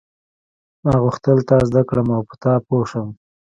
ما 0.83 0.93
غوښتل 1.03 1.37
تا 1.49 1.57
زده 1.69 1.81
کړم 1.89 2.07
او 2.17 2.21
په 2.29 2.35
تا 2.43 2.53
پوه 2.67 2.85
شم. 2.89 3.07